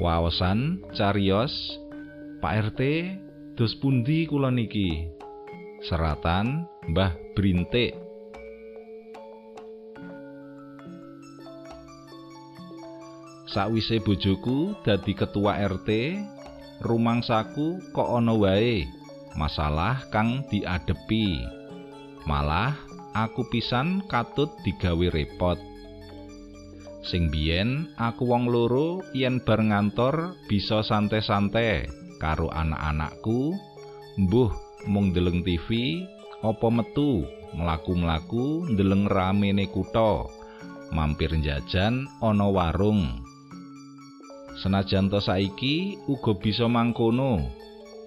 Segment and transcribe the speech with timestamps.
[0.00, 1.52] Waosan cariyos
[2.40, 2.80] Pak RT
[3.52, 5.04] dos pundi kula niki?
[5.84, 7.92] Seratan Mbah Brintik.
[13.44, 16.16] Sakwise bojoku dadi ketua RT
[16.80, 18.88] rumangsaku kok ana wae?
[19.36, 21.44] Masalah kang diadepi.
[22.24, 22.72] Malah
[23.12, 25.60] aku pisan katut digawe repot
[27.10, 31.90] sing biyen aku wong loro yen bar ngantor bisa santai-santai
[32.22, 33.58] karo anak-anakku
[34.14, 34.52] mbuh
[34.86, 35.98] mung ndeleng TV
[36.46, 37.26] apa metu
[37.58, 40.30] mlaku-mlaku ndeleng ramene kutha
[40.94, 43.26] mampir jajan ana warung
[44.60, 47.40] Senajan to saiki uga bisa mangkono,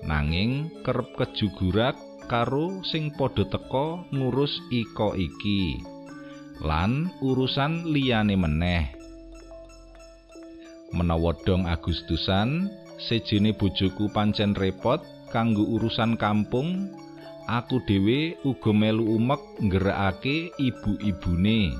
[0.06, 1.98] nanging kerep kejugurak
[2.30, 5.82] karo sing padha teka ngurus iko iki.
[6.62, 9.03] Lan urusan liyane meneh.
[10.94, 12.70] Menawa dong Agustusan,
[13.02, 15.02] sejene bojoku pancen repot
[15.34, 16.94] kanggo urusan kampung,
[17.50, 21.74] aku dhewe uga melu umek nggerakake ibu-ibune.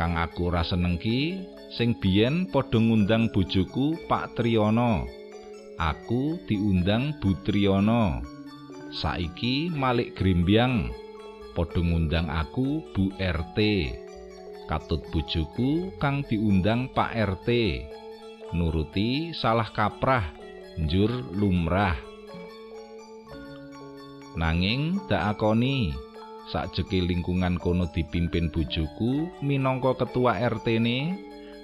[0.00, 1.44] Kang aku ora senengki
[1.76, 5.04] sing biyen padha ngundang bojoku Pak Triyono.
[5.76, 8.24] Aku diundang Bu Triyono.
[8.92, 10.88] Saiki Malik Grimbyang
[11.52, 13.58] padha ngundang aku Bu RT.
[14.70, 17.48] Katut bojoku kang diundang Pak RT.
[18.52, 20.32] Nuruti salah kaprah,
[20.78, 21.96] njur lumrah.
[24.32, 25.92] Nanging dak akoni
[26.48, 31.16] sakjeke lingkungan kono dipimpin bojoku minangka ketua RT-ne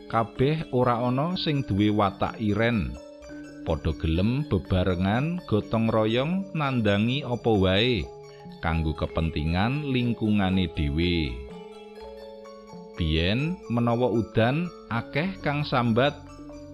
[0.08, 2.96] kabeh ora ana sing duwe watak iren
[3.68, 8.06] padha gelem bebarengan gotong royong nandangi apa wae
[8.64, 11.47] kanggo kepentingan lingkungane dhewe
[12.98, 16.18] biyen menawa udan akeh kang sambat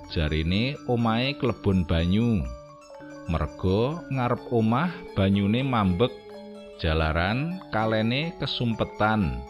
[0.09, 2.41] jarine omahe klebon banyu.
[3.29, 6.11] Merga ngarep omah banyune mambek
[6.81, 9.45] jalaran kalene kesumpetan.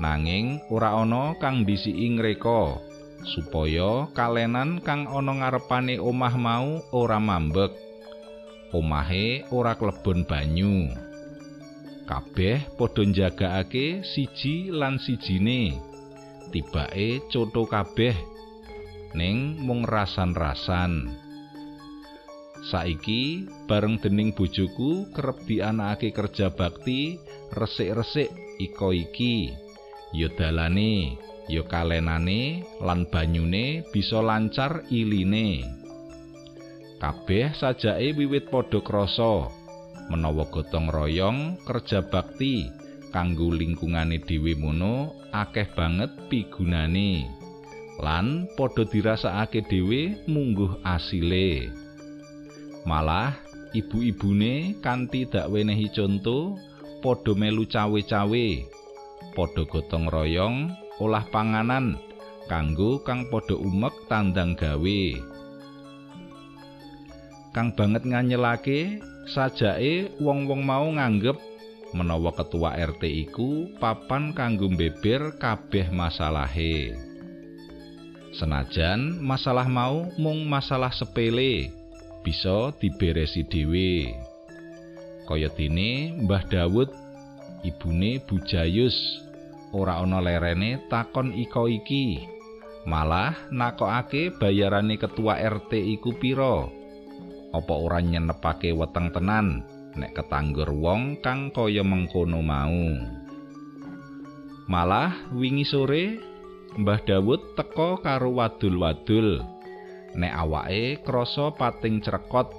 [0.00, 2.76] Nanging ora ana kang disiki ngreka
[3.24, 7.72] supaya kalenan kang ana ngarepane omah mau ora mambek.
[8.70, 11.09] Omahe ora klebon banyu
[12.10, 15.78] kabeh padha njagakake siji lan sijine.
[16.50, 18.18] Tibake coto kabeh
[19.14, 21.06] ning mung rasan-rasan.
[22.66, 27.22] Saiki bareng dening bojoku kerep dianakake kerja bakti
[27.54, 29.54] resik-resik iko iki.
[30.10, 31.14] Ya dalane
[31.46, 35.62] ya kalenane lan banyune bisa lancar iline.
[36.98, 39.59] Kabeh sajake wiwit padha krasa
[40.10, 42.66] menawa gotong royong kerja bakti
[43.14, 47.30] kanggo lingkungane dhewe mono akeh banget pigunane.
[48.02, 51.70] Lan padha dirasakake dhewe mungguh asile.
[52.82, 53.38] Malah
[53.76, 56.58] ibu-ibune kanthi dak wenehi conto
[56.98, 58.48] padha melu cawe-cawe.
[59.30, 61.94] Padha gotong royong olah panganan
[62.50, 65.00] kanggo kang padha umek tandang gawe
[67.50, 71.34] kang banget nganyelake sajake wong-wong mau nganggep
[71.90, 76.94] menawa ketua RT iku papan kanggo beber kabeh masalahe.
[78.30, 81.74] Senajan masalah mau mung masalah sepele
[82.22, 84.14] bisa diberesi dhewe.
[85.26, 86.90] Kaya dene Mbah Dawud
[87.66, 88.94] ibune Bujayus
[89.74, 92.22] ora ana lerene takon iko iki.
[92.86, 96.79] Malah nakokake bayarane ketua RT iku pira
[97.50, 99.66] apa ora nyenepake weteng tenan?
[99.98, 102.94] Nek ketanggur wong kang kaya mengkono mau.
[104.70, 106.22] Malah wingi sore
[106.78, 109.42] Mbah Dawud teka karo wadul-wadul.
[110.14, 112.54] Nek awake krasa pating crekot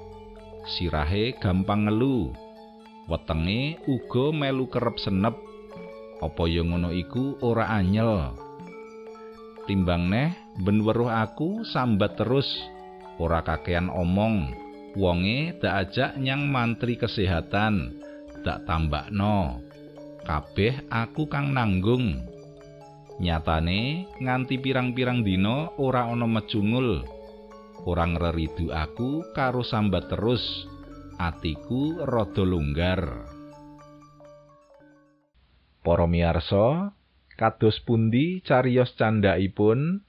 [0.76, 2.36] sirahe gampang ngelu.
[3.08, 5.40] Wetenge uga melu kerep senep.
[6.20, 8.36] Apa ya ngono iku ora anyel.
[9.64, 12.48] Timbang neh ben weruh aku sambat terus.
[13.16, 14.52] Ora kakean omong
[14.98, 17.96] wonge dak ajak nyang mantri kesehatan
[18.44, 19.64] dak tambakno
[20.28, 22.26] kabeh aku kang nanggung
[23.22, 27.06] nyatane nganti pirang-pirang dina ora ana mecungul
[27.86, 30.42] ora ngreridu aku karo sambat terus
[31.22, 33.02] atiku rada longgar.
[35.82, 36.94] Para miyarsa,
[37.38, 40.02] kados pundi cariyos candhaipun?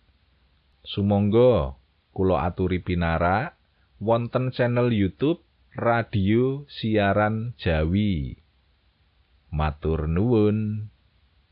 [0.82, 1.76] Sumangga
[2.12, 3.56] kula aturi pinarak
[4.02, 5.46] wonten channel YouTube
[5.78, 8.34] Radio Siaran Jawi.
[9.54, 10.90] Matur nuwun.